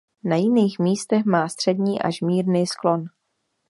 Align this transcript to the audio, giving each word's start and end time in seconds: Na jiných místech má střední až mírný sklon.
Na 0.23 0.35
jiných 0.35 0.79
místech 0.79 1.25
má 1.25 1.49
střední 1.49 2.01
až 2.01 2.21
mírný 2.21 2.67
sklon. 2.67 3.05